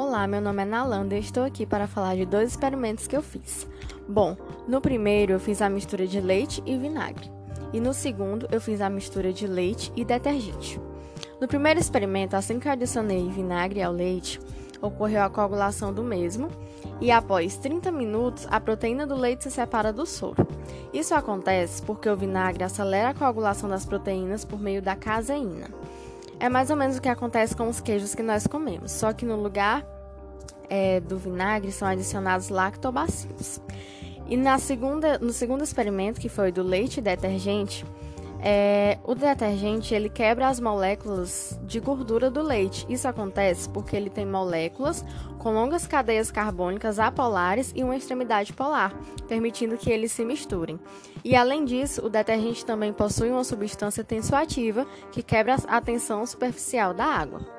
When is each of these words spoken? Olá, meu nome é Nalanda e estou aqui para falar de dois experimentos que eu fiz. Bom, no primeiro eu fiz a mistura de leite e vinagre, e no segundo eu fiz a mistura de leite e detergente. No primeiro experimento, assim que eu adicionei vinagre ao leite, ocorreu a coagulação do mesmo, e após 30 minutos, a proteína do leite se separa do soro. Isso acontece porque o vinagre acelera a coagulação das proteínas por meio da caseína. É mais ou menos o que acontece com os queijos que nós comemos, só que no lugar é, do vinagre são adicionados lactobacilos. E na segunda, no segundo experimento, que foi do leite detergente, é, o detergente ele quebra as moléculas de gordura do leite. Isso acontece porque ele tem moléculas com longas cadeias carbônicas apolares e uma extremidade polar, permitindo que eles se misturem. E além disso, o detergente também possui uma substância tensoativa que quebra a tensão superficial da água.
Olá, 0.00 0.28
meu 0.28 0.40
nome 0.40 0.62
é 0.62 0.64
Nalanda 0.64 1.16
e 1.16 1.18
estou 1.18 1.42
aqui 1.42 1.66
para 1.66 1.88
falar 1.88 2.14
de 2.14 2.24
dois 2.24 2.50
experimentos 2.50 3.08
que 3.08 3.16
eu 3.16 3.20
fiz. 3.20 3.66
Bom, 4.08 4.36
no 4.68 4.80
primeiro 4.80 5.32
eu 5.32 5.40
fiz 5.40 5.60
a 5.60 5.68
mistura 5.68 6.06
de 6.06 6.20
leite 6.20 6.62
e 6.64 6.78
vinagre, 6.78 7.28
e 7.72 7.80
no 7.80 7.92
segundo 7.92 8.46
eu 8.52 8.60
fiz 8.60 8.80
a 8.80 8.88
mistura 8.88 9.32
de 9.32 9.44
leite 9.48 9.92
e 9.96 10.04
detergente. 10.04 10.80
No 11.40 11.48
primeiro 11.48 11.80
experimento, 11.80 12.36
assim 12.36 12.60
que 12.60 12.68
eu 12.68 12.72
adicionei 12.72 13.28
vinagre 13.28 13.82
ao 13.82 13.92
leite, 13.92 14.40
ocorreu 14.80 15.20
a 15.20 15.28
coagulação 15.28 15.92
do 15.92 16.04
mesmo, 16.04 16.48
e 17.00 17.10
após 17.10 17.56
30 17.56 17.90
minutos, 17.90 18.46
a 18.52 18.60
proteína 18.60 19.04
do 19.04 19.16
leite 19.16 19.42
se 19.42 19.50
separa 19.50 19.92
do 19.92 20.06
soro. 20.06 20.46
Isso 20.92 21.12
acontece 21.12 21.82
porque 21.82 22.08
o 22.08 22.16
vinagre 22.16 22.62
acelera 22.62 23.08
a 23.08 23.14
coagulação 23.14 23.68
das 23.68 23.84
proteínas 23.84 24.44
por 24.44 24.60
meio 24.60 24.80
da 24.80 24.94
caseína. 24.94 25.66
É 26.40 26.48
mais 26.48 26.70
ou 26.70 26.76
menos 26.76 26.96
o 26.96 27.02
que 27.02 27.08
acontece 27.08 27.54
com 27.56 27.68
os 27.68 27.80
queijos 27.80 28.14
que 28.14 28.22
nós 28.22 28.46
comemos, 28.46 28.92
só 28.92 29.12
que 29.12 29.24
no 29.24 29.34
lugar 29.34 29.84
é, 30.70 31.00
do 31.00 31.18
vinagre 31.18 31.72
são 31.72 31.88
adicionados 31.88 32.48
lactobacilos. 32.48 33.60
E 34.28 34.36
na 34.36 34.58
segunda, 34.58 35.18
no 35.18 35.32
segundo 35.32 35.64
experimento, 35.64 36.20
que 36.20 36.28
foi 36.28 36.52
do 36.52 36.62
leite 36.62 37.00
detergente, 37.00 37.84
é, 38.40 38.98
o 39.04 39.14
detergente 39.14 39.94
ele 39.94 40.08
quebra 40.08 40.48
as 40.48 40.60
moléculas 40.60 41.58
de 41.64 41.80
gordura 41.80 42.30
do 42.30 42.42
leite. 42.42 42.86
Isso 42.88 43.08
acontece 43.08 43.68
porque 43.68 43.96
ele 43.96 44.10
tem 44.10 44.24
moléculas 44.24 45.04
com 45.38 45.52
longas 45.52 45.86
cadeias 45.86 46.30
carbônicas 46.30 46.98
apolares 46.98 47.72
e 47.74 47.82
uma 47.82 47.96
extremidade 47.96 48.52
polar, 48.52 48.94
permitindo 49.26 49.76
que 49.76 49.90
eles 49.90 50.12
se 50.12 50.24
misturem. 50.24 50.78
E 51.24 51.34
além 51.34 51.64
disso, 51.64 52.04
o 52.04 52.08
detergente 52.08 52.64
também 52.64 52.92
possui 52.92 53.30
uma 53.30 53.44
substância 53.44 54.04
tensoativa 54.04 54.86
que 55.10 55.22
quebra 55.22 55.56
a 55.66 55.80
tensão 55.80 56.24
superficial 56.24 56.94
da 56.94 57.04
água. 57.04 57.57